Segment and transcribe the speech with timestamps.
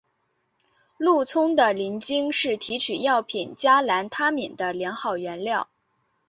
[0.97, 5.69] 鹿葱的鳞茎是提取药品加兰他敏的良好原料。